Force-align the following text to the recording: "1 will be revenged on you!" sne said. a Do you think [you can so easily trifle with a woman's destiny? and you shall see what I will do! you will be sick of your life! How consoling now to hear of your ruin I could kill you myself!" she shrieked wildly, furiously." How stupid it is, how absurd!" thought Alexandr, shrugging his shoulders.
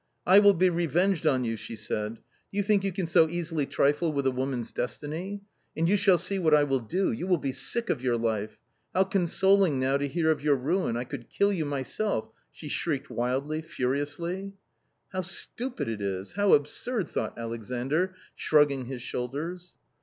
"1 0.23 0.41
will 0.43 0.55
be 0.55 0.67
revenged 0.67 1.27
on 1.27 1.43
you!" 1.43 1.53
sne 1.55 1.77
said. 1.77 2.11
a 2.13 2.15
Do 2.15 2.21
you 2.53 2.63
think 2.63 2.83
[you 2.83 2.91
can 2.91 3.05
so 3.05 3.29
easily 3.29 3.67
trifle 3.67 4.11
with 4.11 4.25
a 4.25 4.31
woman's 4.31 4.71
destiny? 4.71 5.41
and 5.77 5.87
you 5.87 5.95
shall 5.95 6.17
see 6.17 6.39
what 6.39 6.55
I 6.55 6.63
will 6.63 6.79
do! 6.79 7.11
you 7.11 7.27
will 7.27 7.37
be 7.37 7.51
sick 7.51 7.91
of 7.91 8.01
your 8.01 8.17
life! 8.17 8.57
How 8.95 9.03
consoling 9.03 9.77
now 9.77 9.97
to 9.97 10.07
hear 10.07 10.31
of 10.31 10.43
your 10.43 10.55
ruin 10.55 10.97
I 10.97 11.03
could 11.03 11.29
kill 11.29 11.53
you 11.53 11.65
myself!" 11.65 12.31
she 12.51 12.67
shrieked 12.67 13.11
wildly, 13.11 13.61
furiously." 13.61 14.53
How 15.13 15.21
stupid 15.21 15.87
it 15.87 16.01
is, 16.01 16.33
how 16.33 16.53
absurd!" 16.53 17.07
thought 17.11 17.37
Alexandr, 17.37 18.15
shrugging 18.35 18.85
his 18.85 19.03
shoulders. 19.03 19.75